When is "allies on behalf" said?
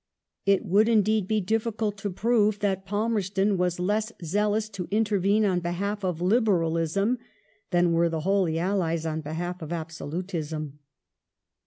8.57-9.61